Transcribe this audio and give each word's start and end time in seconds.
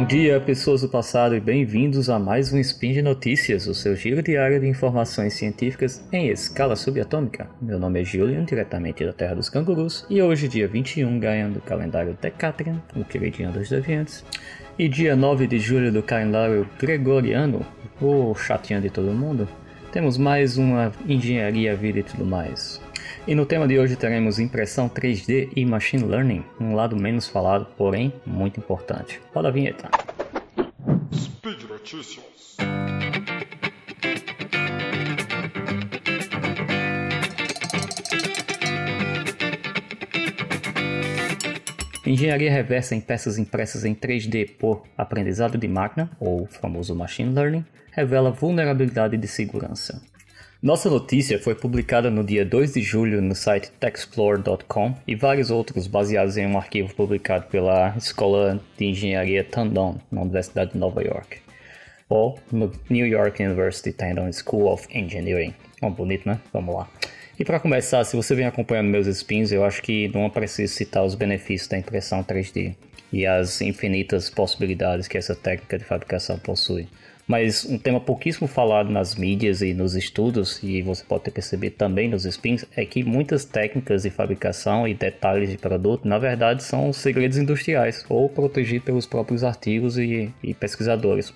Bom 0.00 0.06
dia, 0.06 0.40
pessoas 0.40 0.80
do 0.80 0.88
passado, 0.88 1.36
e 1.36 1.40
bem-vindos 1.40 2.08
a 2.08 2.18
mais 2.18 2.50
um 2.54 2.58
Spin 2.58 2.94
de 2.94 3.02
Notícias, 3.02 3.66
o 3.66 3.74
seu 3.74 3.94
giro 3.94 4.22
diário 4.22 4.58
de 4.58 4.66
informações 4.66 5.34
científicas 5.34 6.02
em 6.10 6.28
escala 6.28 6.74
subatômica. 6.74 7.50
Meu 7.60 7.78
nome 7.78 8.00
é 8.00 8.04
Julian, 8.04 8.46
diretamente 8.46 9.04
da 9.04 9.12
Terra 9.12 9.34
dos 9.34 9.50
Cangurus, 9.50 10.06
e 10.08 10.22
hoje, 10.22 10.48
dia 10.48 10.66
21, 10.66 11.20
ganhando 11.20 11.54
do 11.56 11.60
calendário 11.60 12.16
Decatrian, 12.18 12.82
o 12.96 13.04
queridinho 13.04 13.52
dos 13.52 13.68
deviantes, 13.68 14.24
e 14.78 14.88
dia 14.88 15.14
9 15.14 15.46
de 15.46 15.58
julho 15.58 15.92
do 15.92 16.02
calendário 16.02 16.66
Gregoriano, 16.78 17.60
o 18.00 18.34
chatinho 18.34 18.80
de 18.80 18.88
todo 18.88 19.12
mundo, 19.12 19.46
temos 19.92 20.16
mais 20.16 20.56
uma 20.56 20.92
engenharia, 21.06 21.76
vida 21.76 21.98
e 21.98 22.02
tudo 22.02 22.24
mais. 22.24 22.80
E 23.26 23.34
no 23.34 23.44
tema 23.44 23.68
de 23.68 23.78
hoje 23.78 23.96
teremos 23.96 24.38
impressão 24.38 24.88
3D 24.88 25.50
e 25.54 25.64
machine 25.66 26.04
learning, 26.04 26.42
um 26.58 26.74
lado 26.74 26.96
menos 26.96 27.28
falado, 27.28 27.66
porém 27.76 28.12
muito 28.24 28.58
importante. 28.58 29.20
Roda 29.32 29.48
a 29.48 29.50
vinheta. 29.50 29.90
Speed 31.14 31.64
Notícias. 31.68 32.56
Engenharia 42.06 42.50
reversa 42.50 42.94
em 42.94 43.00
peças 43.00 43.38
impressas 43.38 43.84
em 43.84 43.94
3D 43.94 44.56
por 44.58 44.82
aprendizado 44.96 45.58
de 45.58 45.68
máquina, 45.68 46.10
ou 46.18 46.46
famoso 46.46 46.96
machine 46.96 47.32
learning, 47.34 47.64
revela 47.92 48.32
vulnerabilidade 48.32 49.16
de 49.16 49.28
segurança. 49.28 50.02
Nossa 50.62 50.90
notícia 50.90 51.38
foi 51.38 51.54
publicada 51.54 52.10
no 52.10 52.22
dia 52.22 52.44
2 52.44 52.74
de 52.74 52.82
julho 52.82 53.22
no 53.22 53.34
site 53.34 53.70
techexplore.com 53.80 54.94
e 55.06 55.14
vários 55.14 55.50
outros 55.50 55.86
baseados 55.86 56.36
em 56.36 56.46
um 56.46 56.58
arquivo 56.58 56.94
publicado 56.94 57.46
pela 57.46 57.94
Escola 57.96 58.60
de 58.76 58.84
Engenharia 58.84 59.42
Tandon, 59.42 59.98
na 60.12 60.20
Universidade 60.20 60.72
de 60.72 60.78
Nova 60.78 61.02
York, 61.02 61.38
ou 62.10 62.38
no 62.52 62.70
New 62.90 63.06
York 63.06 63.42
University 63.42 63.90
Tandon 63.90 64.30
School 64.34 64.70
of 64.70 64.86
Engineering. 64.92 65.54
Oh, 65.80 65.88
bonito, 65.88 66.28
né? 66.28 66.38
Vamos 66.52 66.74
lá. 66.74 66.86
E 67.38 67.44
para 67.44 67.58
começar, 67.58 68.04
se 68.04 68.14
você 68.14 68.34
vem 68.34 68.44
acompanhando 68.44 68.88
meus 68.88 69.06
spins, 69.06 69.50
eu 69.52 69.64
acho 69.64 69.80
que 69.80 70.08
não 70.08 70.28
preciso 70.28 70.74
citar 70.74 71.02
os 71.02 71.14
benefícios 71.14 71.68
da 71.70 71.78
impressão 71.78 72.22
3D 72.22 72.74
e 73.10 73.24
as 73.24 73.62
infinitas 73.62 74.28
possibilidades 74.28 75.08
que 75.08 75.16
essa 75.16 75.34
técnica 75.34 75.78
de 75.78 75.84
fabricação 75.84 76.38
possui. 76.38 76.86
Mas 77.30 77.64
um 77.64 77.78
tema 77.78 78.00
pouquíssimo 78.00 78.48
falado 78.48 78.90
nas 78.90 79.14
mídias 79.14 79.62
e 79.62 79.72
nos 79.72 79.94
estudos, 79.94 80.60
e 80.64 80.82
você 80.82 81.04
pode 81.04 81.22
ter 81.22 81.30
percebido 81.30 81.76
também 81.76 82.08
nos 82.08 82.24
spins, 82.24 82.64
é 82.76 82.84
que 82.84 83.04
muitas 83.04 83.44
técnicas 83.44 84.02
de 84.02 84.10
fabricação 84.10 84.88
e 84.88 84.94
detalhes 84.94 85.48
de 85.48 85.56
produto, 85.56 86.08
na 86.08 86.18
verdade, 86.18 86.60
são 86.64 86.92
segredos 86.92 87.38
industriais 87.38 88.04
ou 88.08 88.28
protegidos 88.28 88.84
pelos 88.84 89.06
próprios 89.06 89.44
artigos 89.44 89.96
e, 89.96 90.28
e 90.42 90.52
pesquisadores. 90.54 91.32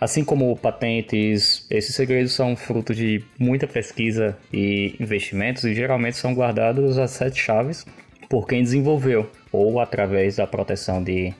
Assim 0.00 0.24
como 0.24 0.56
patentes, 0.56 1.64
esses 1.70 1.94
segredos 1.94 2.32
são 2.32 2.56
fruto 2.56 2.92
de 2.92 3.22
muita 3.38 3.68
pesquisa 3.68 4.36
e 4.52 4.96
investimentos 4.98 5.62
e 5.62 5.76
geralmente 5.76 6.16
são 6.16 6.34
guardados 6.34 6.98
as 6.98 7.12
sete 7.12 7.40
chaves 7.40 7.86
por 8.28 8.48
quem 8.48 8.64
desenvolveu 8.64 9.30
ou 9.52 9.78
através 9.78 10.34
da 10.34 10.46
proteção 10.48 11.00
de 11.00 11.32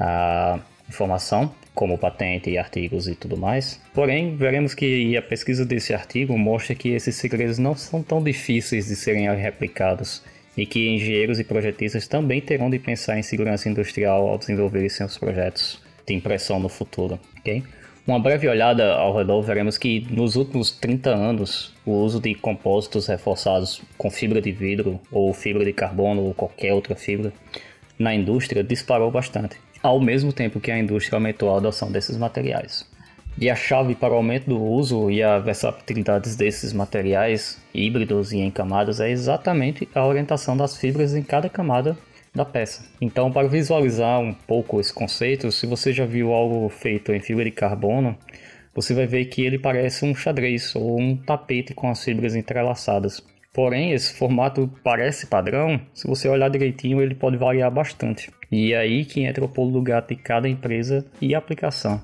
uh, 0.00 0.58
informação 0.88 1.52
como 1.74 1.96
patente 1.96 2.50
e 2.50 2.58
artigos 2.58 3.06
e 3.06 3.14
tudo 3.14 3.36
mais. 3.36 3.80
Porém, 3.94 4.34
veremos 4.36 4.74
que 4.74 5.16
a 5.16 5.22
pesquisa 5.22 5.64
desse 5.64 5.94
artigo 5.94 6.36
mostra 6.36 6.74
que 6.74 6.88
esses 6.88 7.14
segredos 7.14 7.58
não 7.58 7.76
são 7.76 8.02
tão 8.02 8.22
difíceis 8.22 8.86
de 8.86 8.96
serem 8.96 9.32
replicados 9.36 10.22
e 10.56 10.66
que 10.66 10.88
engenheiros 10.88 11.38
e 11.38 11.44
projetistas 11.44 12.08
também 12.08 12.40
terão 12.40 12.68
de 12.68 12.80
pensar 12.80 13.16
em 13.16 13.22
segurança 13.22 13.68
industrial 13.68 14.28
ao 14.28 14.38
desenvolverem 14.38 14.88
seus 14.88 15.16
projetos 15.16 15.80
de 16.04 16.14
impressão 16.14 16.58
no 16.58 16.68
futuro, 16.68 17.20
ok? 17.38 17.62
Uma 18.04 18.18
breve 18.18 18.48
olhada 18.48 18.94
ao 18.94 19.14
redor, 19.14 19.42
veremos 19.42 19.76
que 19.76 20.06
nos 20.10 20.34
últimos 20.34 20.70
30 20.70 21.10
anos 21.10 21.74
o 21.84 21.92
uso 21.92 22.18
de 22.18 22.34
compósitos 22.34 23.06
reforçados 23.06 23.82
com 23.98 24.10
fibra 24.10 24.40
de 24.40 24.50
vidro 24.50 24.98
ou 25.12 25.32
fibra 25.34 25.62
de 25.64 25.74
carbono 25.74 26.22
ou 26.22 26.34
qualquer 26.34 26.72
outra 26.72 26.96
fibra 26.96 27.32
na 27.98 28.14
indústria 28.14 28.62
disparou 28.62 29.10
bastante 29.10 29.58
ao 29.82 30.00
mesmo 30.00 30.32
tempo 30.32 30.60
que 30.60 30.70
a 30.70 30.78
indústria 30.78 31.16
aumentou 31.16 31.52
a 31.52 31.58
adoção 31.58 31.90
desses 31.90 32.16
materiais. 32.16 32.86
E 33.40 33.48
a 33.48 33.54
chave 33.54 33.94
para 33.94 34.12
o 34.12 34.16
aumento 34.16 34.48
do 34.48 34.60
uso 34.60 35.10
e 35.10 35.22
a 35.22 35.38
versatilidade 35.38 36.36
desses 36.36 36.72
materiais 36.72 37.62
híbridos 37.72 38.32
e 38.32 38.38
em 38.38 38.50
camadas 38.50 38.98
é 38.98 39.10
exatamente 39.10 39.88
a 39.94 40.04
orientação 40.04 40.56
das 40.56 40.76
fibras 40.76 41.14
em 41.14 41.22
cada 41.22 41.48
camada 41.48 41.96
da 42.34 42.44
peça. 42.44 42.84
Então, 43.00 43.30
para 43.30 43.46
visualizar 43.46 44.18
um 44.20 44.34
pouco 44.34 44.80
esse 44.80 44.92
conceito, 44.92 45.52
se 45.52 45.66
você 45.66 45.92
já 45.92 46.04
viu 46.04 46.32
algo 46.32 46.68
feito 46.68 47.12
em 47.12 47.20
fibra 47.20 47.44
de 47.44 47.52
carbono, 47.52 48.16
você 48.74 48.92
vai 48.92 49.06
ver 49.06 49.26
que 49.26 49.42
ele 49.42 49.58
parece 49.58 50.04
um 50.04 50.14
xadrez 50.14 50.74
ou 50.74 50.98
um 51.00 51.16
tapete 51.16 51.72
com 51.74 51.88
as 51.88 52.02
fibras 52.02 52.34
entrelaçadas. 52.34 53.22
Porém, 53.52 53.92
esse 53.92 54.14
formato 54.14 54.70
parece 54.84 55.26
padrão, 55.26 55.80
se 55.94 56.06
você 56.06 56.28
olhar 56.28 56.48
direitinho, 56.50 57.00
ele 57.00 57.14
pode 57.14 57.36
variar 57.36 57.70
bastante. 57.70 58.30
E 58.50 58.72
é 58.72 58.78
aí 58.78 59.04
que 59.04 59.22
entra 59.22 59.44
o 59.44 59.48
pulo 59.48 59.72
do 59.72 59.82
gato 59.82 60.08
de 60.08 60.16
cada 60.16 60.48
empresa 60.48 61.06
e 61.20 61.34
aplicação. 61.34 62.00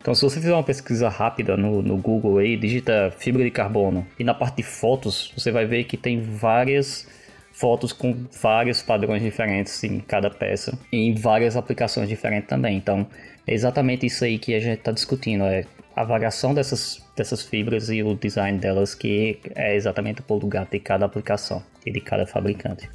Então, 0.00 0.14
se 0.14 0.20
você 0.20 0.38
fizer 0.38 0.52
uma 0.52 0.62
pesquisa 0.62 1.08
rápida 1.08 1.56
no, 1.56 1.80
no 1.80 1.96
Google 1.96 2.36
aí, 2.36 2.58
digita 2.58 3.10
fibra 3.16 3.42
de 3.42 3.50
carbono 3.50 4.06
e 4.18 4.24
na 4.24 4.34
parte 4.34 4.56
de 4.56 4.62
fotos, 4.62 5.32
você 5.34 5.50
vai 5.50 5.64
ver 5.64 5.84
que 5.84 5.96
tem 5.96 6.20
várias 6.20 7.08
fotos 7.50 7.92
com 7.92 8.26
vários 8.42 8.82
padrões 8.82 9.22
diferentes 9.22 9.82
em 9.82 10.00
cada 10.00 10.28
peça 10.28 10.78
e 10.92 10.98
em 10.98 11.14
várias 11.14 11.56
aplicações 11.56 12.08
diferentes 12.08 12.48
também. 12.48 12.76
Então, 12.76 13.06
é 13.46 13.54
exatamente 13.54 14.04
isso 14.04 14.24
aí 14.24 14.38
que 14.38 14.54
a 14.54 14.60
gente 14.60 14.78
está 14.80 14.92
discutindo, 14.92 15.44
é 15.44 15.64
a 15.94 16.04
variação 16.04 16.54
dessas, 16.54 17.02
dessas 17.16 17.42
fibras 17.42 17.88
e 17.88 18.02
o 18.02 18.14
design 18.14 18.58
delas 18.58 18.94
que 18.94 19.38
é 19.54 19.76
exatamente 19.76 20.20
o 20.20 20.22
pulo 20.24 20.40
do 20.40 20.46
gato 20.46 20.70
de 20.72 20.80
cada 20.80 21.06
aplicação 21.06 21.62
e 21.84 21.90
de 21.90 22.00
cada 22.00 22.26
fabricante. 22.26 22.88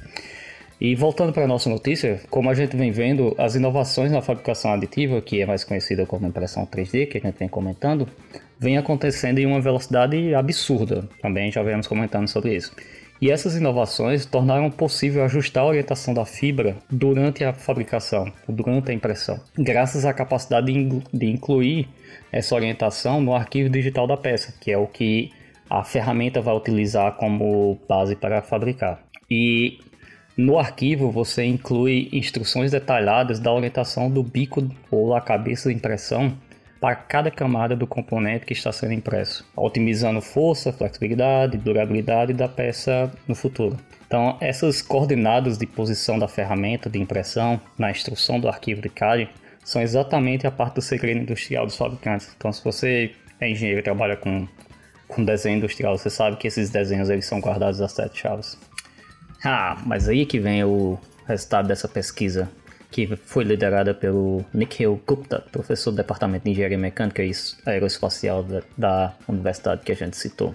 E 0.80 0.94
voltando 0.94 1.30
para 1.30 1.44
a 1.44 1.46
nossa 1.46 1.68
notícia, 1.68 2.20
como 2.30 2.48
a 2.48 2.54
gente 2.54 2.74
vem 2.74 2.90
vendo, 2.90 3.34
as 3.36 3.54
inovações 3.54 4.10
na 4.10 4.22
fabricação 4.22 4.72
aditiva, 4.72 5.20
que 5.20 5.42
é 5.42 5.46
mais 5.46 5.62
conhecida 5.62 6.06
como 6.06 6.26
impressão 6.26 6.66
3D, 6.66 7.06
que 7.06 7.18
a 7.18 7.20
gente 7.20 7.38
vem 7.38 7.48
comentando, 7.48 8.08
vem 8.58 8.78
acontecendo 8.78 9.38
em 9.38 9.44
uma 9.44 9.60
velocidade 9.60 10.34
absurda. 10.34 11.06
Também 11.20 11.52
já 11.52 11.62
vemos 11.62 11.86
comentando 11.86 12.28
sobre 12.28 12.56
isso. 12.56 12.74
E 13.20 13.30
essas 13.30 13.54
inovações 13.54 14.24
tornaram 14.24 14.70
possível 14.70 15.22
ajustar 15.24 15.62
a 15.62 15.66
orientação 15.66 16.14
da 16.14 16.24
fibra 16.24 16.76
durante 16.90 17.44
a 17.44 17.52
fabricação, 17.52 18.32
durante 18.48 18.90
a 18.90 18.94
impressão, 18.94 19.38
graças 19.58 20.06
à 20.06 20.14
capacidade 20.14 20.72
de 21.12 21.26
incluir 21.26 21.86
essa 22.32 22.54
orientação 22.54 23.20
no 23.20 23.34
arquivo 23.34 23.68
digital 23.68 24.06
da 24.06 24.16
peça, 24.16 24.54
que 24.58 24.70
é 24.70 24.78
o 24.78 24.86
que 24.86 25.30
a 25.68 25.84
ferramenta 25.84 26.40
vai 26.40 26.56
utilizar 26.56 27.12
como 27.16 27.78
base 27.86 28.16
para 28.16 28.40
fabricar. 28.40 29.00
E 29.30 29.78
no 30.36 30.58
arquivo 30.58 31.10
você 31.10 31.44
inclui 31.44 32.08
instruções 32.12 32.70
detalhadas 32.70 33.38
da 33.38 33.52
orientação 33.52 34.10
do 34.10 34.22
bico 34.22 34.66
ou 34.90 35.10
da 35.10 35.20
cabeça 35.20 35.68
de 35.68 35.74
impressão 35.74 36.32
para 36.80 36.96
cada 36.96 37.30
camada 37.30 37.76
do 37.76 37.86
componente 37.86 38.46
que 38.46 38.54
está 38.54 38.72
sendo 38.72 38.94
impresso, 38.94 39.46
otimizando 39.54 40.20
força, 40.22 40.72
flexibilidade, 40.72 41.58
durabilidade 41.58 42.32
da 42.32 42.48
peça 42.48 43.12
no 43.28 43.34
futuro. 43.34 43.76
Então, 44.06 44.38
essas 44.40 44.80
coordenadas 44.80 45.58
de 45.58 45.66
posição 45.66 46.18
da 46.18 46.26
ferramenta 46.26 46.88
de 46.88 46.98
impressão 46.98 47.60
na 47.78 47.90
instrução 47.90 48.40
do 48.40 48.48
arquivo 48.48 48.80
de 48.80 48.88
CAD 48.88 49.28
são 49.62 49.82
exatamente 49.82 50.46
a 50.46 50.50
parte 50.50 50.76
do 50.76 50.82
segredo 50.82 51.20
industrial 51.20 51.66
dos 51.66 51.76
fabricantes. 51.76 52.34
Então, 52.36 52.50
se 52.50 52.64
você 52.64 53.12
é 53.38 53.50
engenheiro 53.50 53.80
e 53.80 53.84
trabalha 53.84 54.16
com, 54.16 54.48
com 55.06 55.22
desenho 55.22 55.58
industrial, 55.58 55.98
você 55.98 56.08
sabe 56.08 56.38
que 56.38 56.48
esses 56.48 56.70
desenhos 56.70 57.10
eles 57.10 57.26
são 57.26 57.40
guardados 57.40 57.80
às 57.80 57.92
sete 57.92 58.22
chaves. 58.22 58.58
Ah, 59.44 59.76
mas 59.84 60.08
aí 60.08 60.24
que 60.24 60.40
vem 60.40 60.64
o 60.64 60.98
resultado 61.26 61.68
dessa 61.68 61.86
pesquisa 61.86 62.50
que 62.90 63.16
foi 63.16 63.44
liderada 63.44 63.94
pelo 63.94 64.44
Nikhil 64.52 65.00
Gupta, 65.06 65.44
professor 65.52 65.90
do 65.90 65.96
Departamento 65.98 66.44
de 66.44 66.50
Engenharia 66.50 66.78
Mecânica 66.78 67.22
e 67.22 67.30
Aeroespacial 67.64 68.42
da, 68.42 68.62
da 68.76 69.14
universidade 69.28 69.82
que 69.82 69.92
a 69.92 69.94
gente 69.94 70.16
citou. 70.16 70.54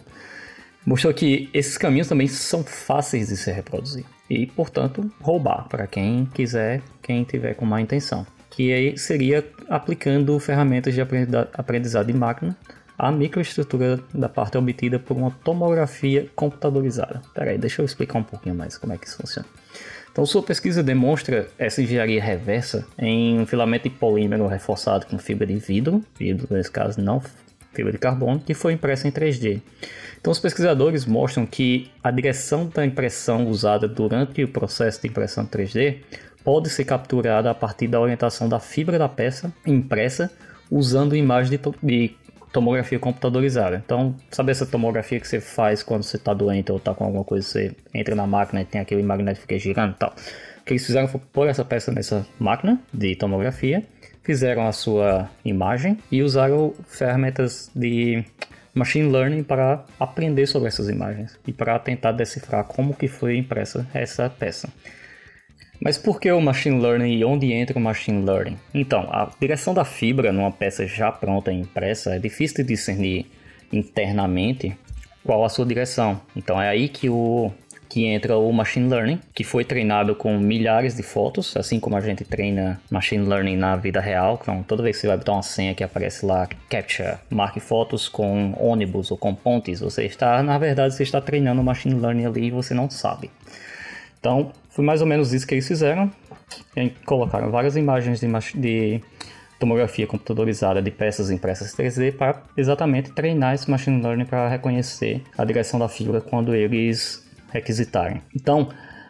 Mostrou 0.85 1.13
que 1.13 1.49
esses 1.53 1.77
caminhos 1.77 2.07
também 2.07 2.27
são 2.27 2.63
fáceis 2.63 3.29
de 3.29 3.37
se 3.37 3.51
reproduzir 3.51 4.05
e, 4.29 4.45
portanto, 4.45 5.09
roubar 5.19 5.67
para 5.67 5.87
quem 5.87 6.25
quiser, 6.25 6.81
quem 7.01 7.23
tiver 7.23 7.55
com 7.55 7.65
má 7.65 7.81
intenção. 7.81 8.25
Que 8.51 8.71
aí 8.71 8.97
seria 8.97 9.43
aplicando 9.67 10.37
ferramentas 10.39 10.93
de 10.93 11.01
aprendizado 11.01 12.07
de 12.07 12.13
máquina 12.13 12.55
à 12.97 13.11
microestrutura 13.11 13.99
da 14.13 14.29
parte 14.29 14.57
obtida 14.57 14.99
por 14.99 15.17
uma 15.17 15.31
tomografia 15.31 16.29
computadorizada. 16.35 17.21
Peraí, 17.33 17.57
deixa 17.57 17.81
eu 17.81 17.85
explicar 17.85 18.19
um 18.19 18.23
pouquinho 18.23 18.55
mais 18.55 18.77
como 18.77 18.93
é 18.93 18.97
que 18.97 19.07
isso 19.07 19.17
funciona. 19.17 19.47
Então, 20.11 20.25
sua 20.25 20.41
pesquisa 20.41 20.81
demonstra 20.81 21.47
essa 21.57 21.81
engenharia 21.81 22.23
reversa 22.23 22.87
em 22.97 23.37
um 23.39 23.45
filamento 23.45 23.89
de 23.89 23.95
polímero 23.95 24.47
reforçado 24.47 25.05
com 25.07 25.17
fibra 25.17 25.45
de 25.45 25.57
vidro, 25.57 26.01
vidro 26.17 26.47
nesse 26.49 26.71
caso 26.71 27.01
não 27.01 27.21
fibra 27.73 27.91
de 27.91 27.97
carbono, 27.97 28.39
que 28.39 28.53
foi 28.53 28.71
impressa 28.71 29.07
em 29.07 29.11
3D. 29.11 29.61
Então, 30.19 30.31
os 30.31 30.39
pesquisadores 30.39 31.05
mostram 31.05 31.45
que 31.45 31.91
a 32.01 32.09
direção 32.09 32.67
da 32.73 32.85
impressão 32.85 33.45
usada 33.47 33.87
durante 33.87 34.41
o 34.43 34.47
processo 34.47 35.01
de 35.01 35.09
impressão 35.09 35.45
3D 35.45 35.97
pode 36.43 36.69
ser 36.69 36.85
capturada 36.85 37.51
a 37.51 37.53
partir 37.53 37.87
da 37.87 37.99
orientação 37.99 38.47
da 38.47 38.59
fibra 38.59 38.97
da 38.97 39.09
peça 39.09 39.53
impressa 39.65 40.31
usando 40.71 41.15
imagem 41.15 41.59
de, 41.59 41.59
de 41.83 42.15
tomografia 42.55 42.97
computadorizada. 42.97 43.83
Então, 43.85 44.15
sabe 44.31 44.49
essa 44.49 44.65
tomografia 44.65 45.19
que 45.19 45.27
você 45.27 45.41
faz 45.41 45.83
quando 45.83 46.03
você 46.03 46.15
está 46.15 46.33
doente 46.33 46.71
ou 46.71 46.77
está 46.77 46.93
com 46.93 47.03
alguma 47.03 47.25
coisa, 47.25 47.45
você 47.45 47.75
entra 47.93 48.15
na 48.15 48.25
máquina 48.25 48.61
e 48.61 48.65
tem 48.65 48.79
aquele 48.79 49.03
magnético 49.03 49.45
que 49.45 49.55
fica 49.55 49.59
girando 49.59 49.93
e 49.93 49.97
tal. 49.97 50.15
O 50.61 50.63
que 50.63 50.71
eles 50.71 50.85
fizeram 50.85 51.05
foi 51.09 51.19
pôr 51.33 51.49
essa 51.49 51.65
peça 51.65 51.91
nessa 51.91 52.25
máquina 52.39 52.79
de 52.93 53.13
tomografia, 53.17 53.83
fizeram 54.23 54.65
a 54.65 54.71
sua 54.71 55.29
imagem 55.43 55.97
e 56.09 56.23
usaram 56.23 56.73
ferramentas 56.87 57.69
de 57.75 58.23
machine 58.73 59.11
learning 59.11 59.43
para 59.43 59.83
aprender 59.99 60.45
sobre 60.47 60.69
essas 60.69 60.87
imagens 60.87 61.37
e 61.45 61.51
para 61.51 61.77
tentar 61.77 62.13
decifrar 62.13 62.63
como 62.63 62.95
que 62.95 63.09
foi 63.09 63.35
impressa 63.35 63.85
essa 63.93 64.29
peça. 64.29 64.69
Mas 65.81 65.97
por 65.97 66.19
que 66.19 66.31
o 66.31 66.41
machine 66.41 66.79
learning 66.79 67.17
e 67.17 67.25
onde 67.25 67.51
entra 67.51 67.77
o 67.77 67.81
machine 67.81 68.25
learning? 68.25 68.57
Então, 68.73 69.07
a 69.11 69.31
direção 69.39 69.73
da 69.73 69.85
fibra 69.85 70.31
numa 70.31 70.51
peça 70.51 70.87
já 70.87 71.11
pronta 71.11 71.51
e 71.51 71.59
impressa 71.59 72.15
é 72.15 72.19
difícil 72.19 72.57
de 72.57 72.63
discernir 72.63 73.25
internamente 73.71 74.75
qual 75.23 75.43
a 75.43 75.49
sua 75.49 75.65
direção. 75.65 76.21
Então 76.35 76.61
é 76.61 76.69
aí 76.69 76.87
que 76.87 77.09
o 77.09 77.51
que 77.87 78.05
entra 78.05 78.37
o 78.37 78.51
machine 78.51 78.89
learning, 78.89 79.19
que 79.33 79.43
foi 79.43 79.63
treinado 79.63 80.15
com 80.15 80.37
milhares 80.37 80.95
de 80.95 81.03
fotos, 81.03 81.55
assim 81.55 81.79
como 81.79 81.95
a 81.95 82.01
gente 82.01 82.25
treina 82.25 82.81
machine 82.89 83.25
learning 83.25 83.55
na 83.55 83.75
vida 83.75 84.01
real. 84.01 84.39
Então, 84.41 84.63
toda 84.63 84.83
vez 84.83 84.97
que 84.97 85.01
você 85.01 85.07
vai 85.07 85.17
botar 85.17 85.33
uma 85.33 85.43
senha 85.43 85.73
que 85.73 85.83
aparece 85.83 86.25
lá, 86.25 86.47
capture, 86.69 87.17
marque 87.29 87.59
fotos 87.59 88.09
com 88.09 88.53
ônibus 88.59 89.11
ou 89.11 89.17
com 89.17 89.33
pontes, 89.33 89.79
você 89.79 90.03
está, 90.03 90.41
na 90.43 90.57
verdade, 90.57 90.93
você 90.93 91.03
está 91.03 91.21
treinando 91.21 91.63
machine 91.63 91.95
learning 91.99 92.25
ali 92.25 92.47
e 92.47 92.51
você 92.51 92.73
não 92.73 92.89
sabe. 92.89 93.31
Então, 94.19 94.51
foi 94.75 94.83
mais 94.83 94.99
ou 94.99 95.07
menos 95.07 95.33
isso 95.33 95.47
que 95.47 95.55
eles 95.55 95.65
fizeram. 95.65 96.11
E 96.75 96.89
colocaram 97.05 97.49
várias 97.49 97.77
imagens 97.77 98.19
de, 98.19 98.27
de 98.59 99.01
tomografia 99.57 100.05
computadorizada 100.05 100.81
de 100.81 100.91
peças 100.91 101.31
impressas 101.31 101.73
3D 101.73 102.13
para 102.13 102.43
exatamente 102.57 103.11
treinar 103.11 103.55
esse 103.55 103.71
machine 103.71 104.03
learning 104.03 104.25
para 104.25 104.49
reconhecer 104.49 105.23
a 105.37 105.45
direção 105.45 105.79
da 105.79 105.87
fibra 105.87 106.19
quando 106.19 106.53
eles 106.53 107.25
requisitarem. 107.53 108.21
Então, 108.35 108.67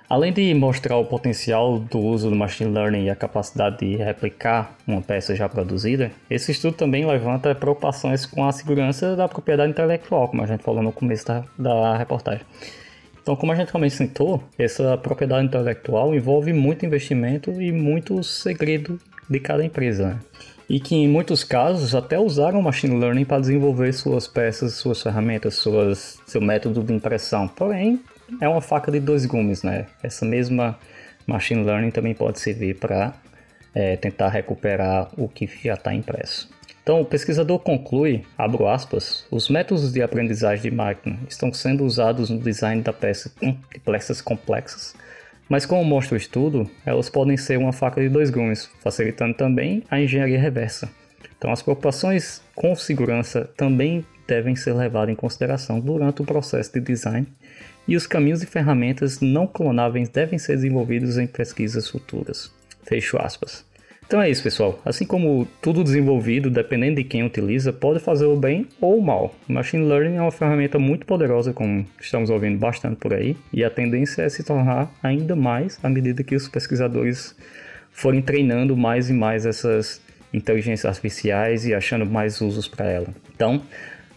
além 0.08 0.32
de 0.32 0.54
mostrar 0.54 0.98
o 0.98 1.06
potencial 1.06 1.80
do 1.80 1.98
uso 1.98 2.30
do 2.30 2.36
machine 2.36 2.72
learning 2.72 3.06
e 3.06 3.10
a 3.10 3.16
capacidade 3.16 3.80
de 3.80 3.96
replicar 3.96 4.76
uma 4.86 5.02
peça 5.02 5.36
já 5.36 5.50
produzida, 5.50 6.12
esse 6.30 6.52
estudo 6.52 6.76
também 6.76 7.08
levanta 7.08 7.56
preocupações 7.56 8.24
com 8.24 8.48
a 8.48 8.52
segurança 8.52 9.16
da 9.16 9.28
propriedade 9.28 9.72
intelectual, 9.72 10.28
como 10.28 10.44
a 10.44 10.46
gente 10.46 10.64
falou 10.64 10.84
no 10.84 10.92
começo 10.92 11.26
da, 11.26 11.44
da 11.58 11.98
reportagem. 11.98 12.46
Então, 13.26 13.36
como 13.36 13.52
a 13.52 13.56
gente 13.56 13.72
também 13.72 13.90
citou, 13.90 14.44
essa 14.56 14.96
propriedade 15.00 15.48
intelectual 15.48 16.14
envolve 16.14 16.54
muito 16.54 16.86
investimento 16.86 17.60
e 17.60 17.72
muito 17.72 18.24
segredo 18.24 19.00
de 19.28 19.40
cada 19.40 19.66
empresa. 19.66 20.10
Né? 20.10 20.20
E 20.70 20.80
que 20.80 20.94
em 20.94 21.08
muitos 21.08 21.44
casos 21.44 21.96
até 21.96 22.20
usaram 22.20 22.62
machine 22.62 22.96
learning 22.96 23.26
para 23.26 23.40
desenvolver 23.40 23.94
suas 23.94 24.28
peças, 24.28 24.74
suas 24.74 25.02
ferramentas, 25.02 25.56
suas, 25.56 26.20
seu 26.28 26.40
método 26.40 26.84
de 26.84 26.94
impressão. 26.94 27.48
Porém, 27.48 28.00
é 28.40 28.48
uma 28.48 28.62
faca 28.62 28.92
de 28.92 29.00
dois 29.00 29.26
gumes, 29.26 29.64
né? 29.64 29.88
Essa 30.04 30.24
mesma 30.24 30.78
machine 31.26 31.64
learning 31.64 31.90
também 31.90 32.14
pode 32.14 32.40
servir 32.40 32.76
para 32.76 33.12
é, 33.74 33.96
tentar 33.98 34.30
recuperar 34.30 35.10
o 35.18 35.28
que 35.28 35.50
já 35.64 35.74
está 35.74 35.92
impresso. 35.96 36.48
Então, 36.86 37.02
o 37.02 37.06
pesquisador 37.06 37.58
conclui, 37.58 38.24
abro 38.38 38.68
aspas, 38.68 39.26
os 39.32 39.50
métodos 39.50 39.92
de 39.92 40.04
aprendizagem 40.04 40.70
de 40.70 40.78
máquina 40.78 41.18
estão 41.28 41.52
sendo 41.52 41.84
usados 41.84 42.30
no 42.30 42.38
design 42.38 42.84
da 42.84 42.94
peça 42.94 43.32
de 43.42 43.80
peças 43.80 44.22
complexas, 44.22 44.94
mas 45.50 45.66
como 45.66 45.84
mostra 45.84 46.14
o 46.14 46.18
estudo, 46.18 46.70
elas 46.86 47.10
podem 47.10 47.38
ser 47.38 47.58
uma 47.58 47.74
faca 47.74 48.00
de 48.00 48.08
dois 48.08 48.30
gumes, 48.30 48.70
facilitando 48.84 49.34
também 49.34 49.82
a 49.90 50.00
engenharia 50.00 50.40
reversa. 50.40 50.88
Então, 51.36 51.52
as 51.52 51.64
preocupações 51.64 52.44
com 52.54 52.76
segurança 52.76 53.50
também 53.58 54.06
devem 54.28 54.56
ser 54.56 54.74
levadas 54.74 55.12
em 55.12 55.16
consideração 55.16 55.80
durante 55.80 56.22
o 56.22 56.26
processo 56.26 56.72
de 56.72 56.82
design 56.82 57.26
e 57.88 57.96
os 57.96 58.06
caminhos 58.06 58.44
e 58.44 58.46
ferramentas 58.46 59.20
não 59.22 59.48
clonáveis 59.48 60.08
devem 60.08 60.38
ser 60.38 60.58
desenvolvidos 60.58 61.18
em 61.18 61.26
pesquisas 61.26 61.90
futuras. 61.90 62.52
Fecho 62.84 63.18
aspas. 63.18 63.66
Então 64.08 64.22
é 64.22 64.30
isso, 64.30 64.44
pessoal. 64.44 64.80
Assim 64.86 65.06
como 65.06 65.48
tudo 65.62 65.84
desenvolvido, 65.84 66.50
dependendo 66.50 66.98
de 66.98 67.04
quem 67.04 67.24
utiliza, 67.24 67.74
pode 67.74 68.00
fazer 68.00 68.26
o 68.26 68.38
bem 68.38 68.68
ou 68.80 69.00
o 69.00 69.02
mal. 69.02 69.34
Machine 69.48 69.84
Learning 69.84 70.18
é 70.18 70.22
uma 70.22 70.32
ferramenta 70.32 70.78
muito 70.78 71.06
poderosa, 71.08 71.54
como 71.54 71.86
estamos 72.00 72.30
ouvindo 72.30 72.58
bastante 72.60 72.98
por 72.98 73.14
aí, 73.14 73.36
e 73.52 73.64
a 73.64 73.70
tendência 73.70 74.22
é 74.22 74.30
se 74.30 74.44
tornar 74.44 74.92
ainda 75.02 75.36
mais 75.36 75.80
à 75.82 75.90
medida 75.90 76.24
que 76.24 76.36
os 76.36 76.48
pesquisadores 76.48 77.36
forem 77.92 78.22
treinando 78.22 78.78
mais 78.78 79.10
e 79.10 79.14
mais 79.14 79.46
essas 79.46 80.02
inteligências 80.32 80.86
artificiais 80.86 81.66
e 81.66 81.74
achando 81.74 82.06
mais 82.06 82.42
usos 82.42 82.68
para 82.68 82.86
ela. 82.86 83.08
Então, 83.34 83.62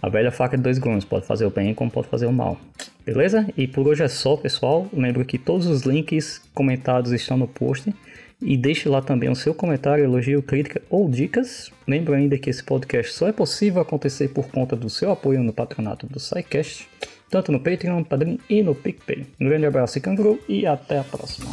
a 0.03 0.09
velha 0.09 0.31
faca 0.31 0.57
de 0.57 0.63
dois 0.63 0.79
gumes 0.79 1.05
pode 1.05 1.27
fazer 1.27 1.47
o 1.47 1.51
bem 1.51 1.73
como 1.73 1.91
pode 1.91 2.09
fazer 2.09 2.27
o 2.27 2.33
mal. 2.33 2.61
Beleza? 3.07 3.49
E 3.57 3.67
por 3.67 3.89
hoje 3.89 4.03
é 4.03 4.09
só, 4.09 4.37
pessoal. 4.37 4.87
Lembro 4.93 5.25
que 5.25 5.39
todos 5.39 5.67
os 5.67 5.83
links 5.83 6.43
comentados 6.55 7.11
estão 7.13 7.37
no 7.39 7.49
post. 7.49 7.91
E 8.41 8.57
deixe 8.57 8.89
lá 8.89 9.03
também 9.03 9.29
o 9.29 9.35
seu 9.35 9.53
comentário, 9.53 10.05
elogio, 10.05 10.41
crítica 10.43 10.81
ou 10.89 11.09
dicas. 11.09 11.73
Lembro 11.87 12.15
ainda 12.15 12.39
que 12.39 12.49
esse 12.49 12.63
podcast 12.63 13.13
só 13.13 13.29
é 13.29 13.33
possível 13.33 13.83
acontecer 13.83 14.29
por 14.29 14.49
conta 14.49 14.77
do 14.77 14.89
seu 14.89 15.11
apoio 15.11 15.43
no 15.43 15.53
patronato 15.53 16.07
do 16.07 16.21
SciCast, 16.21 16.89
tanto 17.29 17.51
no 17.51 17.59
Patreon, 17.59 18.05
Padrim 18.05 18.39
e 18.49 18.63
no 18.63 18.77
PicPay. 18.77 19.27
Um 19.41 19.49
grande 19.49 19.67
abraço 19.67 19.99
e 19.99 20.01
canguru 20.01 20.39
e 20.49 20.67
até 20.67 20.99
a 20.99 21.05
próxima. 21.05 21.51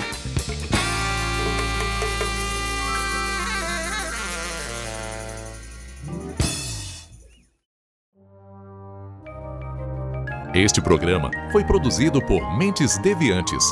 Este 10.53 10.81
programa 10.81 11.31
foi 11.51 11.65
produzido 11.65 12.21
por 12.21 12.57
Mentes 12.57 12.97
Deviantes. 12.99 13.65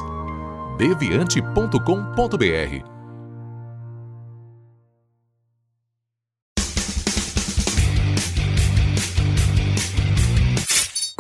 deviante.com.br 0.78 2.94